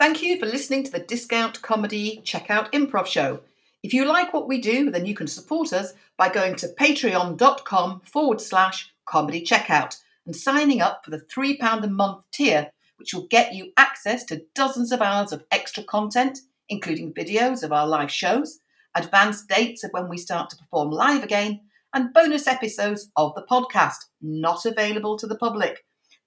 [0.00, 3.40] Thank you for listening to the Discount Comedy Checkout Improv Show.
[3.82, 8.00] If you like what we do, then you can support us by going to patreon.com
[8.06, 13.26] forward slash comedy checkout and signing up for the £3 a month tier, which will
[13.26, 16.38] get you access to dozens of hours of extra content,
[16.70, 18.60] including videos of our live shows,
[18.94, 21.60] advanced dates of when we start to perform live again,
[21.92, 25.84] and bonus episodes of the podcast, not available to the public.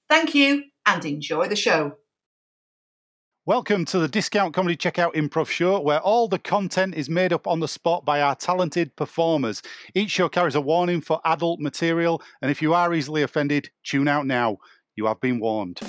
[0.07, 1.97] Thank you and enjoy the show.
[3.45, 7.45] Welcome to the Discount Comedy Checkout Improv Show, where all the content is made up
[7.45, 9.61] on the spot by our talented performers.
[9.93, 14.07] Each show carries a warning for adult material, and if you are easily offended, tune
[14.07, 14.59] out now.
[14.95, 15.81] You have been warned.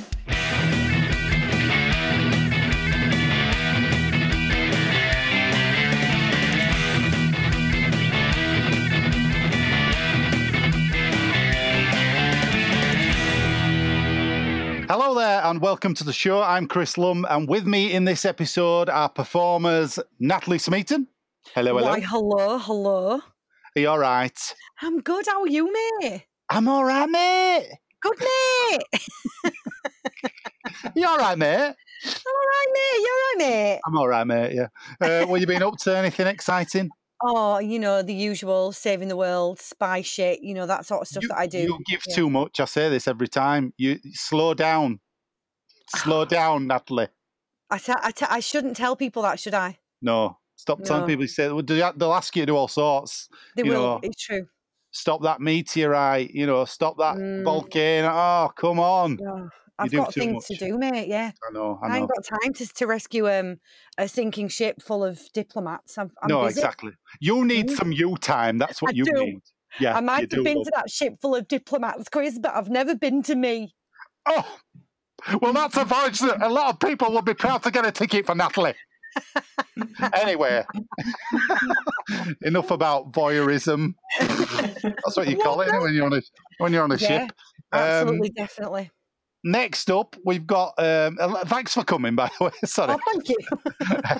[14.87, 16.43] Hello there, and welcome to the show.
[16.43, 21.07] I'm Chris Lumb, and with me in this episode are performers Natalie Smeaton.
[21.55, 21.91] Hello, hello.
[21.91, 23.11] Why, hello, hello.
[23.15, 24.55] Are you all right?
[24.83, 25.25] I'm good.
[25.27, 26.27] How are you, mate?
[26.51, 27.71] I'm all right, mate.
[28.01, 29.53] Good, mate.
[30.95, 31.57] You all right, mate?
[31.57, 32.99] I'm all right, mate.
[33.01, 33.81] You all right, mate?
[33.87, 34.55] I'm all right, mate.
[34.55, 34.67] Yeah.
[35.01, 35.97] Uh, what you been up to?
[35.97, 36.91] Anything exciting?
[37.27, 41.09] Oh, you know, the usual saving the world, spy shit, you know, that sort of
[41.09, 41.59] stuff you, that I do.
[41.59, 42.15] You give Yeah.
[42.17, 42.61] too much.
[42.61, 43.73] I say this every time.
[43.79, 45.01] You slow down.
[45.97, 47.09] Slow down, Natalie.
[47.71, 47.81] I,
[48.29, 49.79] I, shouldn't tell people that, should I?
[50.03, 51.23] No, stop telling people.
[51.25, 53.29] You say they'll they'll ask you to do all sorts.
[53.57, 53.73] They will.
[53.73, 54.47] know, It's true.
[54.91, 56.31] Stop that meteorite.
[56.31, 57.43] You know, stop that Mm.
[57.43, 58.09] volcano.
[58.13, 59.19] Oh, come on.
[59.27, 61.09] Oh, I've got things to do, mate.
[61.09, 61.33] Yeah.
[61.49, 61.79] I know.
[61.83, 63.57] I I, ain't got time to, to rescue um,
[63.99, 65.99] a sinking ship full of diplomats.
[65.99, 66.61] I'm, I'm no, busy.
[66.61, 66.93] exactly.
[67.21, 67.77] You need Mm.
[67.77, 68.59] some you time.
[68.59, 69.13] That's what I you do.
[69.25, 69.41] need.
[69.81, 70.65] Yeah, I might have been love.
[70.67, 73.75] to that ship full of diplomats, Chris, but I've never been to me.
[74.27, 74.59] Oh,
[75.43, 77.91] well, that's a voyage that a lot of people will be proud to get a
[77.91, 78.75] ticket for Natalie.
[80.15, 80.65] anyway,
[82.43, 83.95] enough about voyeurism.
[84.21, 86.23] That's what you call it, when you're on a
[86.59, 87.33] when you're on a Yeah, ship.
[87.73, 88.91] Absolutely, Um, definitely.
[89.45, 90.75] Next up, we've got.
[90.79, 92.51] Um, thanks for coming, by the way.
[92.65, 92.95] Sorry.
[92.95, 93.37] Oh, thank you.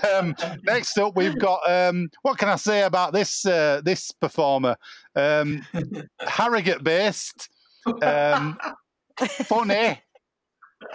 [0.13, 1.59] um, next up, we've got.
[1.69, 4.77] Um, what can I say about this uh, this performer?
[5.15, 5.65] Um,
[6.21, 7.49] Harrogate based,
[8.01, 8.57] um,
[9.17, 9.99] funny,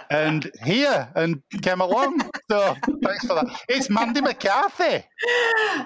[0.09, 2.21] and here and came along.
[2.49, 3.61] So thanks for that.
[3.69, 5.05] It's Mandy McCarthy.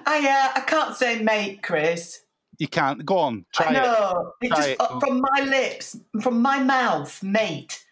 [0.06, 2.22] I uh, I can't say mate, Chris.
[2.58, 3.46] You can't go on.
[3.54, 3.74] Try I it.
[3.74, 4.32] know.
[4.42, 5.00] It Try just it.
[5.02, 7.85] from my lips, from my mouth, mate.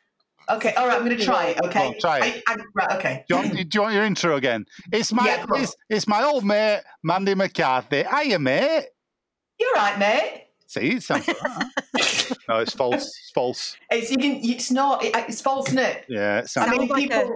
[0.50, 1.60] Okay, all right, I'm going to try it.
[1.64, 2.44] Okay, on, try it.
[2.48, 3.26] I, I, right, okay.
[3.30, 4.66] Do you, want, do you want your intro again?
[4.92, 8.04] It's my Yeah, it's, it's my old mate Mandy McCarthy.
[8.04, 8.86] Hiya, mate.
[9.60, 10.48] You're right, mate.
[10.68, 11.38] See, it sounds like
[12.50, 13.04] no, it's false.
[13.04, 13.78] It's false.
[13.92, 14.40] It's you can.
[14.44, 15.04] It's not.
[15.04, 16.06] It, it's false, isn't it?
[16.10, 16.70] Yeah, it I sounds.
[16.76, 17.30] Sounds mean, like a-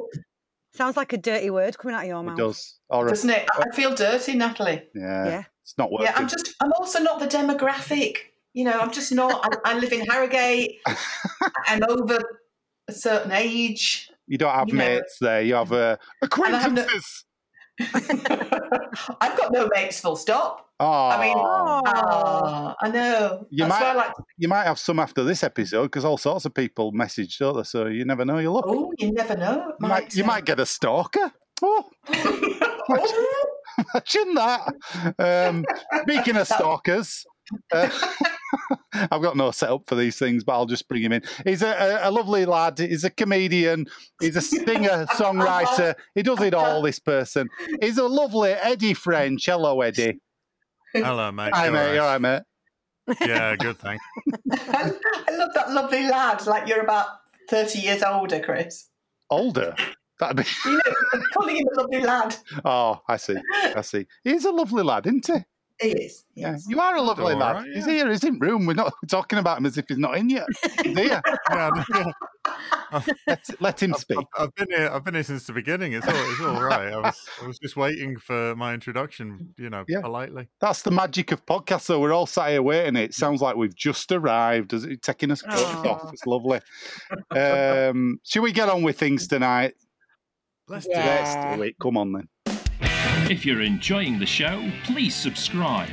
[0.73, 2.37] Sounds like a dirty word coming out of your It mouth.
[2.37, 2.79] does.
[2.89, 3.47] Or a, doesn't it?
[3.53, 4.83] I I feel dirty, Natalie.
[4.93, 5.43] yeah, Yeah.
[5.63, 6.07] it's not working.
[6.07, 6.53] Yeah, I'm just.
[6.59, 8.17] I'm also not the demographic.
[8.53, 9.39] You know, I'm just not.
[9.65, 10.79] I, I live in Harrogate.
[11.67, 12.19] I'm over
[12.87, 14.09] a certain age.
[14.27, 14.85] you don't have you know.
[14.85, 15.41] mates there.
[15.41, 15.97] You have uh, I have
[16.73, 17.25] no- acquaintances.
[19.21, 19.99] I've got no mates.
[19.99, 20.65] Full stop.
[20.79, 22.73] Oh, I mean, Oh.
[22.81, 23.45] I know.
[23.49, 24.13] You That's might- like.
[24.37, 27.63] you might have some after this episode because all sorts of people message, don't they?
[27.63, 28.37] So you never know.
[28.37, 28.65] You look.
[28.67, 29.73] Oh, you never know.
[29.81, 31.31] you might, you might get a stalker.
[31.61, 31.85] Oh,
[32.89, 33.45] oh,
[33.93, 34.73] imagine that.
[35.17, 35.65] Um,
[36.03, 37.25] speaking of stalkers,
[37.73, 37.89] uh,
[39.11, 41.23] I've got no setup for these things, but I'll just bring him in.
[41.45, 42.79] He's a, a, a lovely lad.
[42.79, 43.87] He's a comedian.
[44.19, 45.95] He's a singer, songwriter.
[46.15, 46.81] He does it all.
[46.81, 47.49] This person.
[47.81, 49.45] He's a lovely Eddie French.
[49.45, 50.19] Hello, Eddie.
[50.93, 51.51] Hello, mate.
[51.53, 51.93] Hi, You mate.
[51.95, 52.41] You all right, mate?
[53.21, 53.97] Yeah, good, thing.
[54.51, 54.91] I
[55.31, 56.45] love that lovely lad.
[56.45, 57.07] Like you're about
[57.49, 58.89] thirty years older, Chris.
[59.29, 59.75] Older.
[60.19, 60.43] That'd be.
[60.65, 62.35] You know, calling him a lovely lad.
[62.65, 63.37] Oh, I see.
[63.75, 64.07] I see.
[64.23, 65.33] He's a lovely lad, isn't he?
[65.81, 66.25] He is.
[66.33, 66.65] Yeah, yes.
[66.67, 67.55] you are a lovely all lad.
[67.57, 67.93] right, He's yeah.
[67.93, 68.09] here.
[68.11, 68.65] He's in room.
[68.65, 70.47] We're not talking about him as if he's not in yet.
[70.83, 71.21] He's here.
[71.51, 72.11] Yeah, yeah.
[73.27, 74.17] Let, let him I've, speak.
[74.37, 74.89] I've, I've been here.
[74.91, 75.93] I've been here since the beginning.
[75.93, 76.31] It's all.
[76.31, 76.93] It's all right.
[76.93, 77.29] I was.
[77.43, 79.53] I was just waiting for my introduction.
[79.57, 80.01] You know, Yeah.
[80.01, 80.47] politely.
[80.61, 81.81] That's the magic of podcasts.
[81.81, 82.95] So we're all sat here waiting.
[82.95, 84.71] It sounds like we've just arrived.
[84.73, 86.11] Is it taking us off?
[86.13, 86.61] It's lovely.
[87.31, 89.73] Um, should we get on with things tonight?
[90.69, 90.97] Let's do it.
[90.97, 91.75] Let's do it.
[91.81, 92.27] Come on then.
[93.25, 95.89] If you're enjoying the show, please subscribe.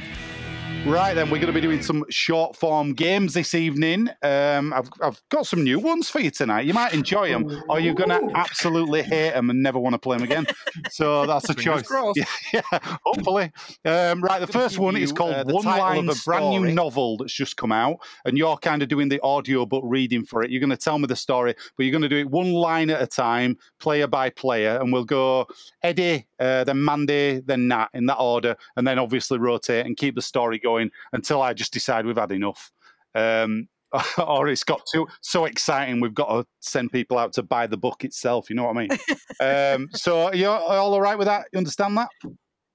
[0.87, 4.11] Right then, we're going to be doing some short form games this evening.
[4.23, 6.67] Um, I've, I've got some new ones for you tonight.
[6.67, 9.99] You might enjoy them, or you're going to absolutely hate them and never want to
[9.99, 10.47] play them again.
[10.91, 12.15] So that's a Fingers choice.
[12.17, 12.25] Yeah,
[12.73, 13.51] yeah, hopefully.
[13.85, 16.17] Um, right, the first one is you, called uh, the One title Line of of
[16.17, 19.21] a a brand new novel that's just come out, and you're kind of doing the
[19.23, 20.51] audio book reading for it.
[20.51, 22.91] You're going to tell me the story, but you're going to do it one line
[22.91, 25.47] at a time, player by player, and we'll go
[25.83, 30.15] Eddie, uh, then Mandy, then Nat in that order, and then obviously rotate and keep
[30.15, 32.71] the story going until I just decide we've had enough.
[33.15, 33.69] Um,
[34.27, 37.77] or it's got too so exciting we've got to send people out to buy the
[37.77, 38.51] book itself.
[38.51, 38.91] You know what I mean?
[39.41, 41.47] um, so you're all all right with that?
[41.53, 42.09] You understand that?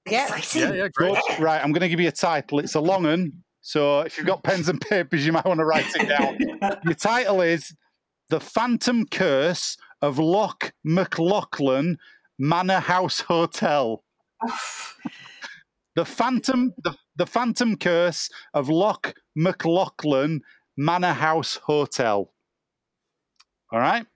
[0.10, 0.36] Yeah.
[0.36, 0.62] Exciting.
[0.62, 1.18] Yeah, yeah, great.
[1.28, 1.40] Good.
[1.40, 2.60] Right, I'm going to give you a title.
[2.60, 5.66] It's a long one, so if you've got pens and papers, you might want to
[5.66, 6.80] write it down.
[6.84, 7.76] Your title is
[8.30, 11.98] The Phantom Curse of Loch McLaughlin
[12.40, 14.04] Manor House Hotel.
[15.96, 20.42] The Phantom the, the Phantom Curse of Loch McLaughlin
[20.78, 22.32] Manor House Hotel.
[23.72, 24.06] All right?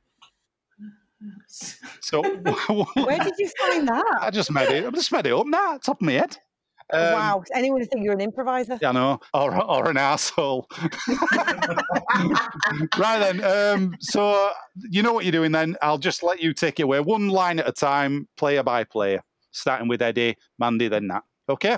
[2.00, 2.22] So
[3.06, 4.18] Where did you find that?
[4.22, 4.86] I just made it.
[4.86, 6.38] I just made it up now, top of my head.
[6.92, 7.44] Um, wow.
[7.54, 8.80] Anyone would think you're an improviser?
[8.84, 10.68] I know, or, or an asshole.
[12.98, 13.44] right then.
[13.44, 14.52] Um, so
[14.90, 15.76] you know what you're doing then.
[15.82, 19.24] I'll just let you take it away, one line at a time, player by player,
[19.52, 21.24] starting with Eddie, Mandy, then Nat.
[21.50, 21.78] Okay.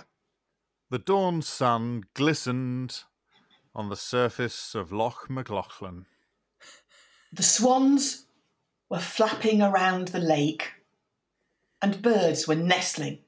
[0.91, 3.03] The dawn sun glistened
[3.73, 6.05] on the surface of Loch McLaughlin.
[7.33, 8.25] The swans
[8.89, 10.71] were flapping around the lake,
[11.81, 13.24] and birds were nestling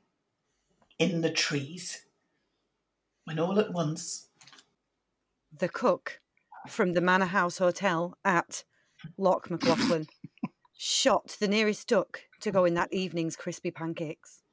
[1.00, 2.06] in the trees.
[3.26, 4.30] When all at once,
[5.58, 6.20] The cook
[6.68, 8.64] from the Manor House Hotel at
[9.18, 10.08] Loch McLaughlin
[10.78, 14.44] shot the nearest duck to go in that evening's crispy pancakes.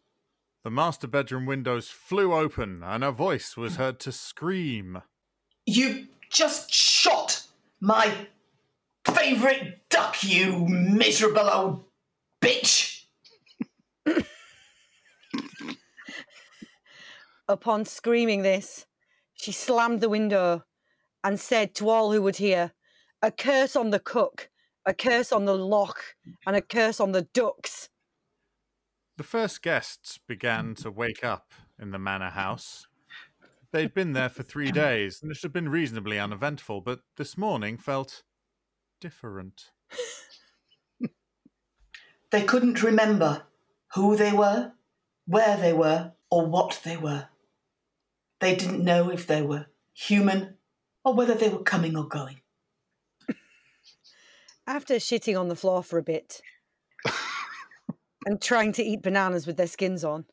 [0.64, 5.02] The master bedroom windows flew open, and a voice was heard to scream.
[5.67, 7.43] you just shot
[7.81, 8.26] my
[9.06, 11.85] favourite duck, you miserable old
[17.49, 18.87] Upon screaming this,
[19.35, 20.64] she slammed the window
[21.23, 22.73] and said to all who would hear,
[23.23, 24.50] A curse on the cook,
[24.87, 27.88] a curse on the loch, and a curse on the ducks.
[29.17, 32.87] The first guests began to wake up in the manor house.
[33.73, 37.76] They'd been there for three days, and it had been reasonably uneventful, but this morning
[37.76, 38.23] felt
[39.00, 39.70] different.
[42.31, 43.44] They couldn't remember
[43.94, 44.73] who they were,
[45.26, 47.29] where they were, or what they were.
[48.40, 50.56] They didn't know if they were human
[51.04, 52.40] or whether they were coming or going.
[54.66, 56.40] After shitting on the floor for a bit
[58.25, 60.25] and trying to eat bananas with their skins on,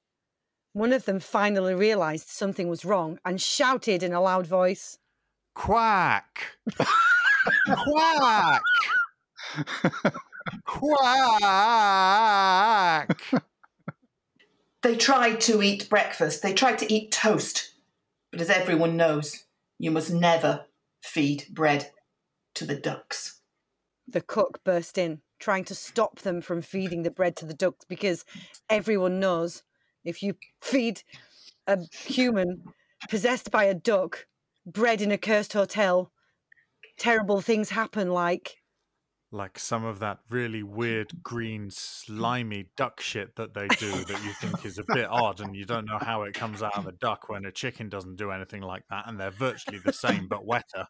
[0.74, 5.00] one of them finally realised something was wrong and shouted in a loud voice,
[5.54, 6.58] Quack!
[7.66, 8.62] Quack!
[10.66, 12.12] Quack!
[14.82, 17.71] They tried to eat breakfast, they tried to eat toast.
[18.32, 19.46] But as everyone knows,
[19.78, 20.66] you must never
[21.04, 21.92] feed bread
[22.56, 23.42] to the ducks.
[24.08, 27.86] The cook burst in, trying to stop them from feeding the bread to the ducks
[27.88, 28.26] because
[28.70, 29.64] everyone knows
[30.04, 31.04] if you feed
[31.68, 32.64] a human
[33.10, 34.28] possessed by a duck
[34.66, 36.12] bread in a cursed hotel,
[36.98, 38.61] terrible things happen like
[39.32, 44.34] like some of that really weird green slimy duck shit that they do that you
[44.34, 46.92] think is a bit odd and you don't know how it comes out of a
[46.92, 50.46] duck when a chicken doesn't do anything like that and they're virtually the same but
[50.46, 50.88] wetter.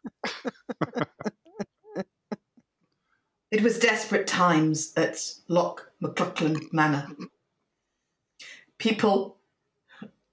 [3.52, 7.08] It was desperate times at Loch McLaughlin Manor.
[8.78, 9.36] People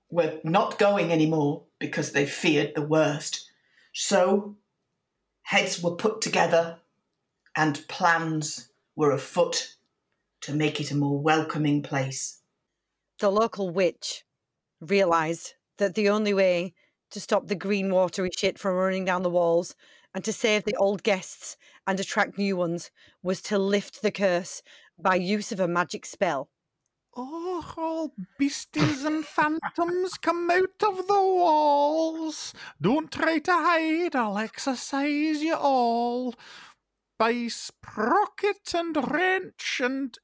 [0.10, 3.52] were not going anymore because they feared the worst.
[3.94, 4.56] So
[5.44, 6.79] heads were put together
[7.60, 9.76] and plans were afoot
[10.40, 12.42] to make it a more welcoming place.
[13.20, 14.24] the local witch
[14.80, 16.74] realised that the only way
[17.12, 19.76] to stop the green watery shit from running down the walls
[20.16, 24.64] and to save the old guests and attract new ones was to lift the curse
[24.98, 26.50] by use of a magic spell.
[27.18, 32.54] Oh, all beasties and phantoms come out of the walls.
[32.80, 36.36] Don't try to hide, I'll exercise you all.
[37.20, 40.18] By sprocket and wrench and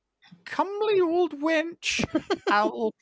[0.45, 2.05] comely old wench,
[2.49, 2.93] I'll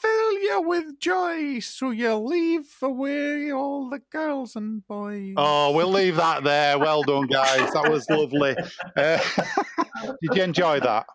[0.00, 5.34] fill you with joy so you leave away all the girls and boys.
[5.36, 6.78] Oh, we'll leave that there.
[6.78, 7.72] Well done, guys.
[7.72, 8.54] That was lovely.
[8.96, 9.18] Uh,
[10.22, 11.06] did you enjoy that?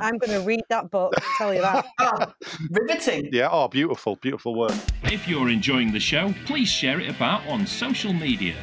[0.00, 1.14] I'm going to read that book.
[1.16, 1.86] I'll tell you that.
[2.00, 2.34] Ah,
[2.70, 3.28] riveting.
[3.30, 3.50] Yeah.
[3.52, 4.72] Oh, beautiful, beautiful work.
[5.04, 8.56] If you're enjoying the show, please share it about on social media.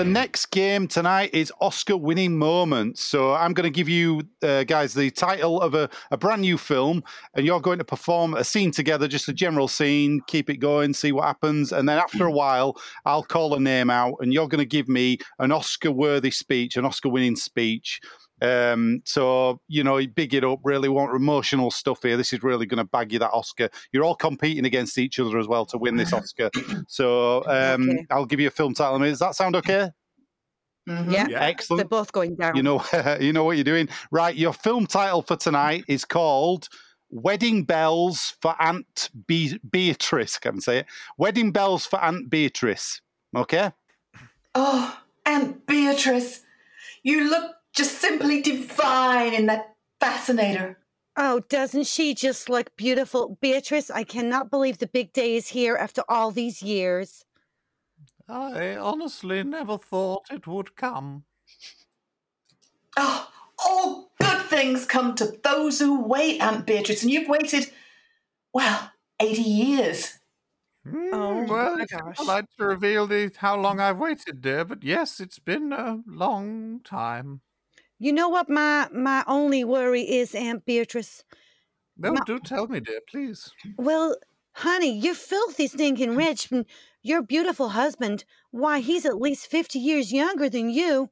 [0.00, 3.02] The next game tonight is Oscar winning moments.
[3.02, 6.56] So I'm going to give you uh, guys the title of a, a brand new
[6.56, 7.04] film,
[7.34, 10.94] and you're going to perform a scene together, just a general scene, keep it going,
[10.94, 11.70] see what happens.
[11.70, 14.88] And then after a while, I'll call a name out, and you're going to give
[14.88, 18.00] me an Oscar worthy speech, an Oscar winning speech.
[18.42, 20.60] Um, so you know, big it up.
[20.64, 22.16] Really want emotional stuff here.
[22.16, 23.68] This is really going to bag you that Oscar.
[23.92, 26.50] You're all competing against each other as well to win this Oscar.
[26.88, 28.06] So um, Okay.
[28.10, 28.98] I'll give you a film title.
[28.98, 29.90] Does that sound okay?
[30.88, 31.12] Mhm.
[31.12, 31.26] Yeah.
[31.28, 31.52] Yeah.
[31.68, 32.56] They're both going down.
[32.56, 32.82] You know,
[33.20, 34.34] you know what you're doing, right?
[34.34, 36.68] Your film title for tonight is called
[37.10, 40.86] "Wedding Bells for Aunt Be- Beatrice." Can I say it?
[41.18, 43.02] Wedding Bells for Aunt Beatrice.
[43.36, 43.70] Okay.
[44.54, 46.40] Oh, Aunt Beatrice,
[47.04, 50.78] you look just simply divine in that fascinator.
[51.16, 53.36] Oh, doesn't she just look beautiful?
[53.40, 57.24] Beatrice, I cannot believe the big day is here after all these years.
[58.28, 61.26] I honestly never thought it would come.
[62.96, 63.30] Oh,
[63.64, 67.72] all good things come to those who wait, Aunt Beatrice, and you've waited,
[68.54, 70.18] well, 80 years.
[70.84, 72.26] Hmm, Oh, well, my it's not gosh.
[72.26, 76.80] like to reveal the, how long I've waited, dear, but yes, it's been a long
[76.82, 77.42] time.
[78.02, 81.22] You know what my my only worry is, Aunt Beatrice?
[81.98, 83.52] No, Ma- do tell me, dear, please.
[83.76, 84.16] Well,
[84.52, 86.64] honey, you're filthy stinking rich, and
[87.02, 91.10] your beautiful husband, why, he's at least 50 years younger than you.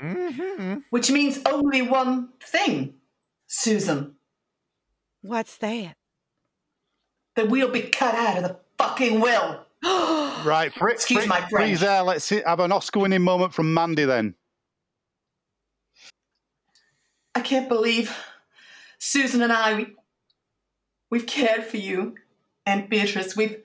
[0.00, 0.78] Mm-hmm.
[0.90, 2.94] Which means only one thing,
[3.48, 4.14] Susan,
[5.22, 5.96] What's that?
[7.34, 9.66] that we'll be cut out of the fucking will.
[10.44, 10.72] Right.
[10.74, 11.02] Fritz.
[11.02, 11.50] Excuse fr- my French.
[11.50, 12.02] Freeze there.
[12.02, 14.34] Let's see, have an Oscar-winning moment from Mandy then.
[17.34, 18.14] I can't believe
[18.98, 19.86] Susan and I, we,
[21.10, 22.16] we've cared for you,
[22.66, 23.36] Aunt Beatrice.
[23.36, 23.62] We've,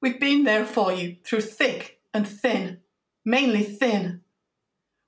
[0.00, 2.80] we've been there for you through thick and thin,
[3.24, 4.22] mainly thin.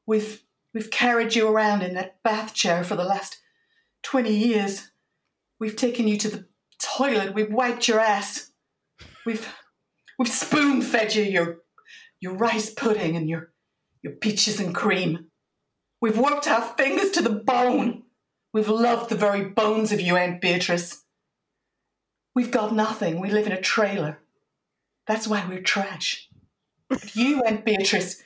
[0.06, 0.42] We've,
[0.74, 3.38] we've carried you around in that bath chair for the last
[4.02, 4.90] 20 years.
[5.58, 6.46] We've taken you to the
[6.78, 7.34] toilet.
[7.34, 8.50] We've wiped your ass.
[9.24, 9.48] We've,
[10.18, 11.58] we've spoon fed you your,
[12.20, 13.52] your rice pudding and your,
[14.02, 15.30] your peaches and cream.
[16.00, 18.02] We've worked our fingers to the bone.
[18.52, 21.02] We've loved the very bones of you, Aunt Beatrice.
[22.34, 23.20] We've got nothing.
[23.20, 24.18] We live in a trailer.
[25.06, 26.28] That's why we're trash.
[26.88, 28.22] But you, Aunt Beatrice,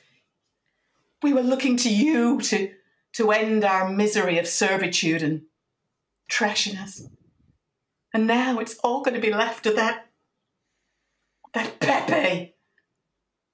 [1.21, 2.71] we were looking to you to,
[3.13, 5.43] to end our misery of servitude and
[6.31, 7.03] trashiness.
[8.13, 10.07] And now it's all going to be left to that.
[11.53, 12.55] that Pepe.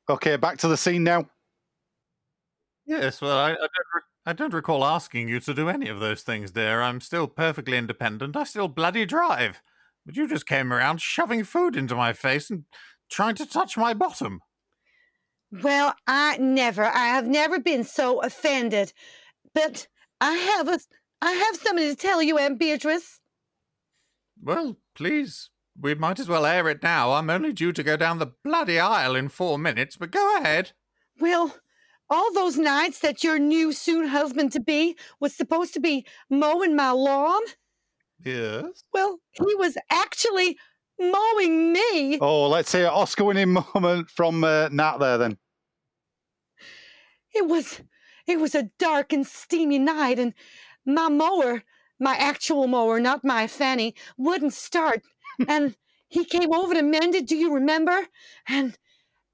[0.10, 1.30] Okay, back to the scene now.
[2.86, 3.62] Yes, well, I, I, don't
[3.94, 6.82] re- I don't recall asking you to do any of those things, dear.
[6.82, 8.36] I'm still perfectly independent.
[8.36, 9.62] I still bloody drive.
[10.06, 12.66] But you just came around shoving food into my face and
[13.10, 14.42] trying to touch my bottom.
[15.64, 18.94] Well, I never, I have never been so offended.
[19.54, 19.88] But
[20.22, 20.80] I have a,
[21.22, 23.20] I have something to tell you, Aunt Beatrice.
[24.42, 25.50] Well, please,
[25.80, 27.14] we might as well air it now.
[27.14, 30.74] I'm only due to go down the bloody aisle in four minutes, but go ahead.
[31.20, 31.56] Well,
[32.10, 36.76] all those nights that your new soon husband to be was supposed to be mowing
[36.76, 37.42] my lawn,
[38.24, 38.84] Yes.
[38.94, 40.58] well, he was actually
[41.00, 42.18] mowing me.
[42.20, 45.38] Oh, let's hear an Oscar-winning moment from uh, Nat there then.
[47.34, 47.82] It was
[48.28, 50.34] it was a dark and steamy night and
[50.86, 51.64] my mower,
[52.00, 55.04] my actual mower, not my fanny, wouldn't start.
[55.48, 55.76] and
[56.08, 58.08] he came over to mend it, do you remember?
[58.48, 58.78] And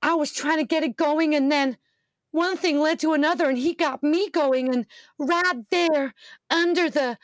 [0.02, 1.78] I was trying to get it going and then
[2.32, 4.86] one thing led to another and he got me going and
[5.20, 6.14] right there
[6.50, 7.18] under the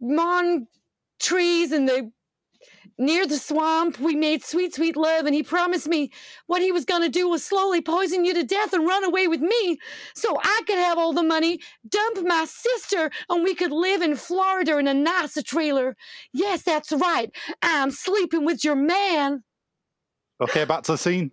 [0.00, 0.66] mon
[1.18, 2.10] trees and the
[2.98, 6.10] near the swamp we made sweet sweet love and he promised me
[6.46, 9.26] what he was going to do was slowly poison you to death and run away
[9.26, 9.78] with me
[10.14, 14.16] so I could have all the money, dump my sister, and we could live in
[14.16, 15.96] Florida in a nice trailer.
[16.32, 17.30] Yes, that's right.
[17.62, 19.44] I'm sleeping with your man.
[20.42, 21.32] Okay, back to the scene.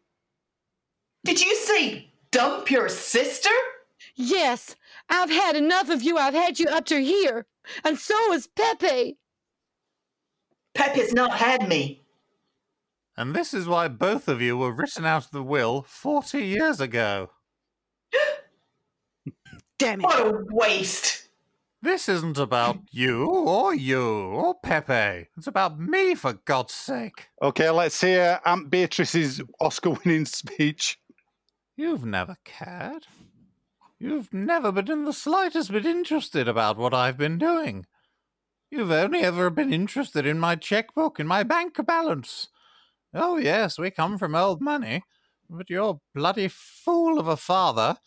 [1.27, 3.50] Did you say dump your sister?
[4.15, 4.77] Yes,
[5.10, 6.15] I've had enough of you.
[6.15, 7.46] I've had you up to here.
[7.84, 9.17] And so has Pepe.
[10.74, 12.01] Pepe's not had me.
[13.17, 16.79] And this is why both of you were written out of the will 40 years
[16.79, 17.31] ago.
[19.77, 20.03] Damn it.
[20.05, 21.27] What a waste.
[21.81, 25.27] This isn't about you or you or Pepe.
[25.36, 27.27] It's about me, for God's sake.
[27.41, 30.98] Okay, let's hear Aunt Beatrice's Oscar-winning speech.
[31.77, 33.05] You've never cared.
[34.00, 37.86] You've never been in the slightest bit interested about what I've been doing.
[38.72, 42.48] You've only ever been interested in my checkbook and my bank balance.
[43.13, 45.03] Oh, yes, we come from old money,
[45.48, 47.98] but your bloody fool of a father,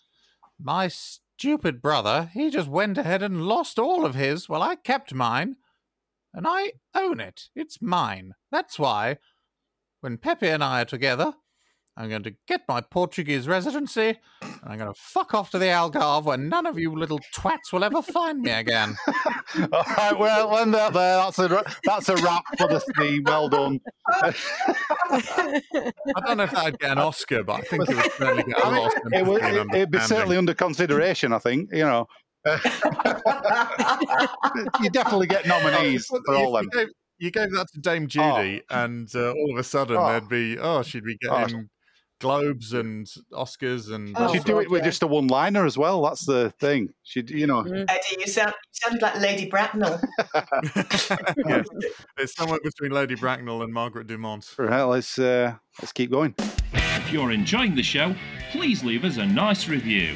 [0.60, 5.14] my stupid brother, he just went ahead and lost all of his while I kept
[5.14, 5.56] mine.
[6.34, 7.50] And I own it.
[7.54, 8.34] It's mine.
[8.50, 9.18] That's why,
[10.00, 11.34] when Pepe and I are together,
[11.96, 15.66] I'm going to get my Portuguese residency, and I'm going to fuck off to the
[15.66, 18.96] Algarve where none of you little twats will ever find me again.
[19.72, 23.24] All right, well, when they're there, that's a that's a wrap for the scene.
[23.24, 23.80] Well done.
[24.12, 24.32] I
[26.24, 28.66] don't know if I'd get an Oscar, but I think it would certainly get a
[28.66, 31.32] I mean, lot of it would, it, it'd be certainly under consideration.
[31.32, 32.06] I think you know.
[34.80, 36.68] you definitely get nominees for you- all them.
[36.72, 40.08] gave, you gave that to Dame Judi, and uh, all of a sudden Oh.
[40.08, 41.40] there'd be oh, she'd be Oh.
[41.40, 41.68] getting
[42.20, 44.88] Globes and Oscars and Oh, She'd do it with yeah.
[44.88, 46.02] just a one-liner as well.
[46.02, 46.90] That's the thing.
[47.02, 47.86] She'd, you know, Mm.
[47.88, 50.00] Eddie, you sound you sounded like Lady Bracknell.
[51.46, 51.62] Yeah.
[52.18, 54.46] it's somewhere between Lady Bracknell and Margaret Dumont.
[54.58, 56.34] right, let's uh, let's keep going.
[56.72, 58.14] If you're enjoying the show,
[58.52, 60.14] please leave us a nice review.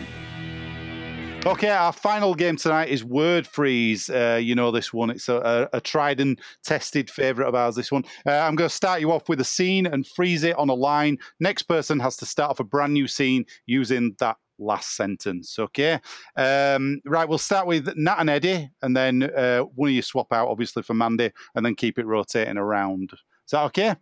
[1.46, 4.08] Okay, our final game tonight is Word Freeze.
[4.08, 7.74] Uh, you know this one; it's a, a, a tried and tested favourite of ours.
[7.76, 10.56] This one, uh, I'm going to start you off with a scene and freeze it
[10.56, 11.18] on a line.
[11.40, 15.58] Next person has to start off a brand new scene using that last sentence.
[15.58, 16.00] Okay,
[16.36, 17.28] um, right.
[17.28, 20.82] We'll start with Nat and Eddie, and then uh, one of you swap out, obviously
[20.82, 23.12] for Mandy, and then keep it rotating around.
[23.12, 23.96] Is that okay?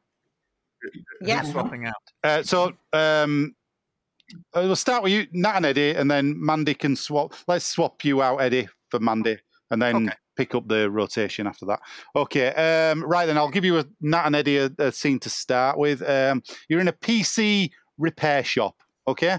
[1.21, 1.43] Yeah.
[1.43, 1.95] Swapping out.
[2.23, 3.57] Uh, so um,
[4.55, 7.35] we'll start with you, Nat and Eddie, and then Mandy can swap.
[7.49, 9.39] Let's swap you out, Eddie, for Mandy,
[9.71, 10.17] and then Okay.
[10.37, 11.81] pick up the rotation after that.
[12.17, 15.31] Okay, um, right then, I'll give you a Nat and Eddie a, a scene to
[15.31, 16.03] start with.
[16.09, 19.39] Um, you're in a PC repair shop, okay?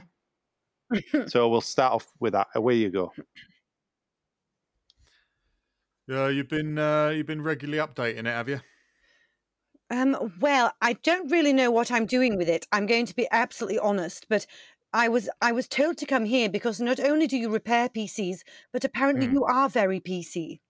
[1.28, 2.48] so we'll start off with that.
[2.56, 3.12] Away you go.
[6.08, 8.60] Yeah, you've been uh, you've been regularly updating it, have you?
[9.90, 12.66] Um, well, I don't really know what I'm doing with it.
[12.72, 14.48] I'm going to be absolutely honest, but
[14.94, 18.44] I was I was told to come here because not only do you repair PCs,
[18.72, 19.34] but apparently Hmm.
[19.34, 20.62] you are very PC.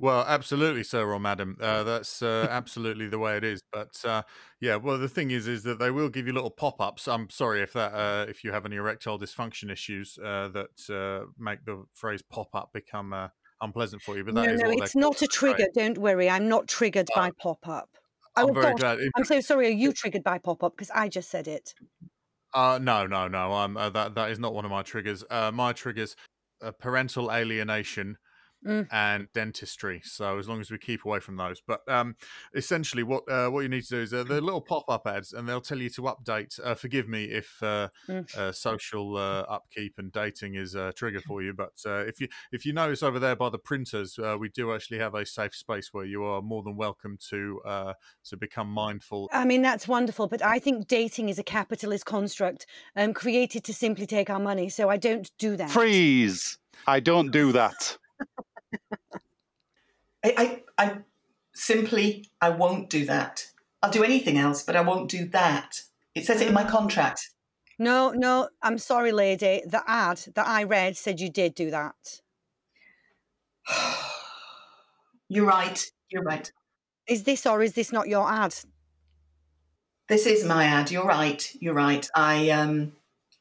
[0.00, 1.56] Well, absolutely, sir or madam.
[1.60, 3.62] Uh, that's uh, absolutely the way it is.
[3.72, 4.22] But uh,
[4.60, 7.06] yeah, well, the thing is, is that they will give you little pop-ups.
[7.06, 11.30] I'm sorry if that uh, if you have any erectile dysfunction issues uh, that uh,
[11.38, 13.28] make the phrase pop-up become uh,
[13.60, 14.24] unpleasant for you.
[14.24, 15.66] But no, no, it's not a trigger.
[15.74, 17.90] Don't worry, I'm not triggered by pop-up.
[18.36, 18.98] I'm Oh very gosh, glad.
[19.16, 19.66] I'm so sorry.
[19.66, 20.76] Are you triggered by pop-up?
[20.76, 21.74] Because I just said it.
[22.54, 23.52] Uh, no, no, no.
[23.54, 25.22] I'm uh, that that is not one of my triggers.
[25.30, 26.16] Uh, my triggers,
[26.62, 28.16] uh, parental alienation.
[28.66, 28.88] Mm.
[28.90, 30.00] And dentistry.
[30.04, 32.16] So as long as we keep away from those, but um,
[32.54, 35.32] essentially, what uh, what you need to do is uh, the little pop up ads,
[35.32, 36.58] and they'll tell you to update.
[36.62, 38.36] Uh, forgive me if uh, Mm.
[38.36, 42.26] uh, social uh, upkeep and dating is a trigger for you, but uh, if you
[42.50, 45.54] if you notice over there by the printers, uh, we do actually have a safe
[45.54, 47.92] space where you are more than welcome to uh,
[48.24, 49.28] to become mindful.
[49.32, 52.66] I mean, that's wonderful, but I think dating is a capitalist construct
[52.96, 54.68] um, created to simply take our money.
[54.68, 55.70] So I don't do that.
[55.70, 56.58] Freeze!
[56.88, 57.96] I don't do that.
[60.24, 60.98] I, I, I
[61.68, 63.44] simply, I won't do that.
[63.82, 65.82] I'll do anything else, but I won't do that.
[66.14, 67.30] It says it in my contract.
[67.78, 69.62] No, no, I'm sorry, lady.
[69.66, 72.22] The ad that I read said you did do that.
[75.28, 75.78] You're right.
[76.10, 76.50] You're right.
[77.06, 78.54] Is this or is this not your ad?
[80.08, 80.90] This is my ad.
[80.90, 81.46] You're right.
[81.60, 82.08] You're right.
[82.16, 82.92] I um,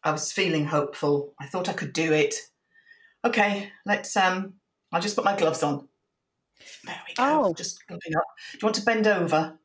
[0.03, 1.33] I was feeling hopeful.
[1.39, 2.35] I thought I could do it.
[3.23, 4.55] Okay, let's um.
[4.91, 5.87] I'll just put my gloves on.
[6.85, 7.45] There we go.
[7.45, 7.53] Oh.
[7.53, 8.25] Just gloving up.
[8.53, 9.59] Do you want to bend over?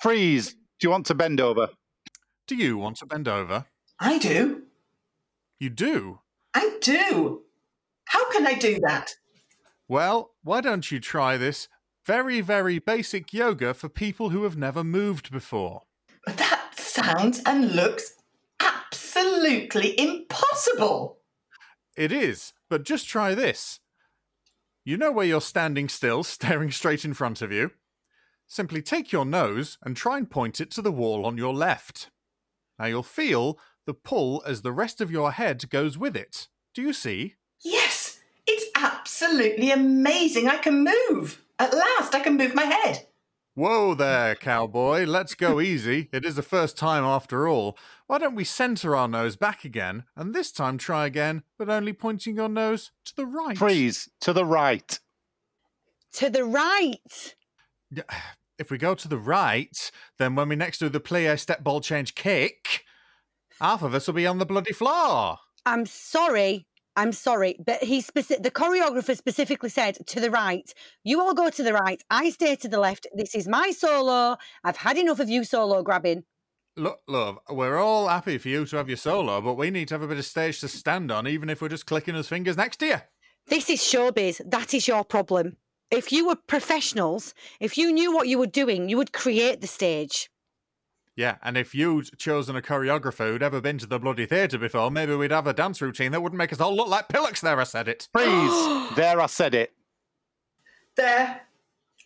[0.00, 0.52] Freeze!
[0.52, 1.68] Do you want to bend over?
[2.46, 3.66] Do you want to bend over?
[3.98, 4.62] I do.
[5.58, 6.20] You do.
[6.54, 7.42] I do.
[8.06, 9.14] How can I do that?
[9.88, 11.68] Well, why don't you try this
[12.06, 15.82] very, very basic yoga for people who have never moved before?
[16.26, 18.14] That sounds and looks
[18.60, 21.18] absolutely impossible.
[21.96, 23.80] It is, but just try this.
[24.84, 27.72] You know where you're standing still, staring straight in front of you?
[28.46, 32.10] Simply take your nose and try and point it to the wall on your left.
[32.78, 36.48] Now you'll feel the pull as the rest of your head goes with it.
[36.74, 37.36] Do you see?
[37.62, 40.48] Yes, it's absolutely amazing.
[40.48, 41.42] I can move.
[41.58, 43.06] At last, I can move my head.
[43.60, 45.04] Whoa there, cowboy.
[45.04, 46.08] Let's go easy.
[46.14, 47.76] It is the first time after all.
[48.06, 51.92] Why don't we center our nose back again, and this time try again, but only
[51.92, 53.58] pointing your nose to the right?
[53.58, 54.08] Freeze!
[54.22, 54.98] To the right.
[56.14, 57.34] To the right.
[58.58, 61.82] If we go to the right, then when we next do the play step ball
[61.82, 62.84] change kick,
[63.60, 65.36] half of us will be on the bloody floor.
[65.66, 66.66] I'm sorry.
[66.96, 68.42] I'm sorry, but he specific.
[68.42, 70.72] The choreographer specifically said to the right.
[71.04, 72.02] You all go to the right.
[72.10, 73.06] I stay to the left.
[73.14, 74.36] This is my solo.
[74.64, 76.24] I've had enough of you solo grabbing.
[76.76, 79.94] Look, love, we're all happy for you to have your solo, but we need to
[79.94, 82.56] have a bit of stage to stand on, even if we're just clicking his fingers
[82.56, 82.96] next to you.
[83.46, 84.40] This is showbiz.
[84.48, 85.56] That is your problem.
[85.90, 89.66] If you were professionals, if you knew what you were doing, you would create the
[89.66, 90.30] stage.
[91.20, 94.90] Yeah, and if you'd chosen a choreographer who'd ever been to the bloody theatre before,
[94.90, 97.60] maybe we'd have a dance routine that wouldn't make us all look like pillocks there,
[97.60, 98.08] I said it.
[98.14, 99.74] Please, there, I said it.
[100.96, 101.42] There.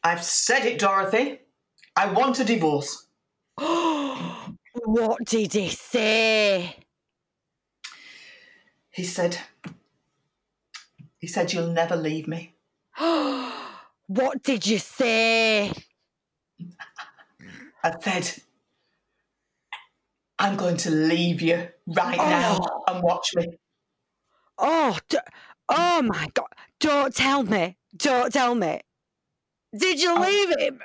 [0.03, 1.39] I've said it, Dorothy.
[1.95, 3.07] I want a divorce.
[3.57, 6.75] what did he say?
[8.91, 9.39] He said,
[11.19, 12.57] he said, you'll never leave me.
[12.99, 15.71] what did you say?
[17.85, 18.43] I said,
[20.45, 22.29] I'm going to leave you right oh.
[22.29, 22.85] now Oh.
[22.89, 23.47] and watch me.
[24.59, 25.17] Oh, d-
[25.71, 26.49] oh my God.
[26.81, 27.79] Don't tell me.
[27.97, 28.83] Don't tell me.
[29.75, 30.21] Did you Oh.
[30.21, 30.81] leave him?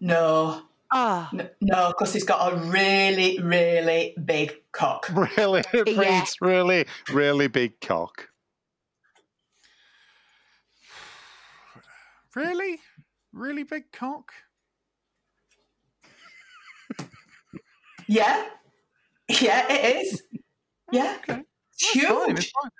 [0.00, 1.28] No, Oh,
[1.60, 5.10] no, because he's got a really, really big cock.
[5.36, 8.30] Really, Freeze, really, really big cock.
[12.34, 12.80] Really?
[13.34, 14.32] Really big cock?
[18.08, 18.46] Yeah,
[19.28, 20.22] yeah, it is.
[20.34, 20.38] Oh,
[20.92, 21.42] yeah, Okay.
[21.78, 22.70] it's That's fine, it's fine.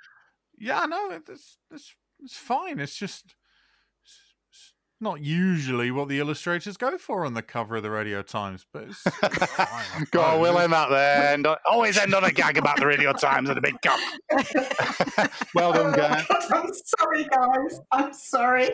[0.57, 1.11] Yeah, I know.
[1.11, 2.79] It's, it's, it's fine.
[2.79, 3.35] It's just
[4.03, 4.17] it's,
[4.51, 8.65] it's not usually what the illustrators go for on the cover of the Radio Times,
[8.73, 9.67] but it's, it's fine.
[9.69, 10.41] I Go on, suppose.
[10.41, 11.33] we'll end that there.
[11.33, 13.99] And always end on a gag about the Radio Times and a big cup.
[15.55, 16.25] well done, guys.
[16.29, 17.79] Oh, God, I'm sorry, guys.
[17.91, 18.69] I'm sorry.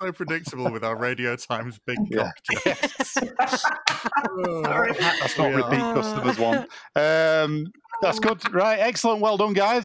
[0.00, 2.30] So predictable with our Radio Times big Yeah.
[2.64, 2.64] cock.
[2.64, 3.16] jokes.
[4.32, 4.92] Oh, Sorry.
[4.94, 5.70] That's not we are.
[5.70, 6.68] repeat customers want.
[6.96, 7.66] Um,
[8.00, 8.52] that's good.
[8.52, 9.20] Right, excellent.
[9.20, 9.82] Well done, guys.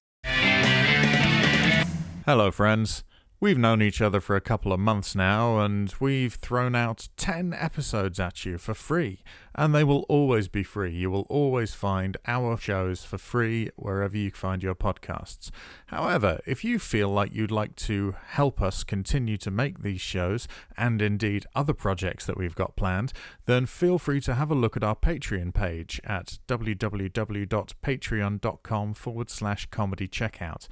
[2.25, 3.03] Hello, friends.
[3.45, 7.53] We've known each other for a couple of months now, and we've thrown out 10
[7.53, 9.21] episodes at you for free.
[9.53, 10.91] And they will always be free.
[10.91, 15.51] You will always find our shows for free wherever you find your podcasts.
[15.85, 20.47] However, if you feel like you'd like to help us continue to make these shows,
[20.75, 23.13] and indeed other projects that we've got planned,
[23.45, 29.67] then feel free to have a look at our Patreon page at www.patreon.com forward slash
[29.67, 30.67] comedy checkout.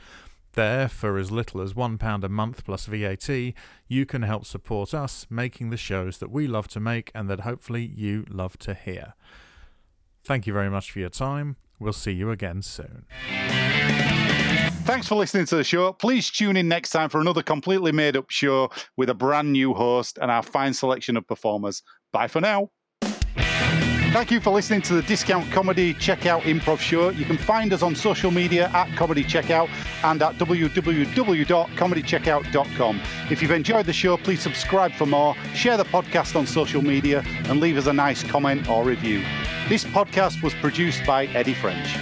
[0.54, 3.54] There, for as little as £1 a month plus VAT,
[3.88, 7.42] you can help support us making the shows that we love to make and that
[7.42, 9.16] hopefully you love to hear.
[10.24, 11.58] Thank you very much for your time.
[11.80, 13.06] We'll see you again soon.
[14.86, 15.94] Thanks for listening to the show.
[15.94, 19.74] Please tune in next time for another completely made up show with a brand new
[19.74, 21.82] host and our fine selection of performers.
[22.12, 22.70] Bye for now.
[24.14, 27.10] Thank you for listening to the Discount Comedy Checkout Improv Show.
[27.10, 29.70] You can find us on social media at Comedy Checkout
[30.04, 33.02] and at www.comedycheckout.com.
[33.32, 37.24] If you've enjoyed the show, please subscribe for more, share the podcast on social media,
[37.46, 39.24] and leave us a nice comment or review.
[39.68, 41.98] This podcast was produced by Eddie French.